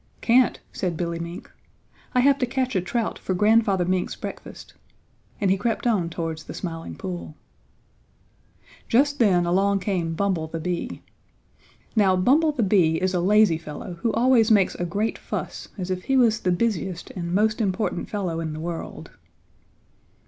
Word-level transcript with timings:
"Can't," 0.19 0.59
said 0.73 0.97
Billy 0.97 1.19
Mink. 1.19 1.51
"I 2.15 2.21
have 2.21 2.39
to 2.39 2.47
catch 2.47 2.75
a 2.75 2.81
trout 2.81 3.19
for 3.19 3.35
Grandfather 3.35 3.85
Mink's 3.85 4.15
breakfast," 4.15 4.73
and 5.39 5.51
he 5.51 5.57
crept 5.57 5.85
on 5.85 6.09
towards 6.09 6.45
the 6.45 6.55
Smiling 6.55 6.95
Pool. 6.95 7.35
Just 8.89 9.19
then 9.19 9.45
along 9.45 9.77
came 9.81 10.15
Bumble 10.15 10.47
the 10.47 10.59
Bee. 10.59 11.03
Now 11.95 12.15
Bumble 12.15 12.51
the 12.51 12.63
Bee 12.63 12.95
is 12.99 13.13
a 13.13 13.19
lazy 13.19 13.59
fellow 13.59 13.93
who 14.01 14.11
always 14.13 14.49
makes 14.49 14.73
a 14.73 14.85
great 14.85 15.19
fuss, 15.19 15.67
as 15.77 15.91
if 15.91 16.05
he 16.05 16.17
was 16.17 16.39
the 16.39 16.51
busiest 16.51 17.11
and 17.11 17.31
most 17.35 17.61
important 17.61 18.09
fellow 18.09 18.39
in 18.39 18.53
the 18.53 18.59
world. 18.59 19.11